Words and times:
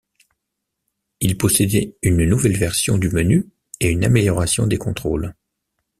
Il 1.19 1.37
possédait 1.37 1.95
une 2.01 2.25
nouvelle 2.25 2.57
version 2.57 2.97
du 2.97 3.11
menu 3.11 3.51
et 3.81 3.91
une 3.91 4.03
amélioration 4.03 4.65
des 4.65 4.79
contrôles. 4.79 5.35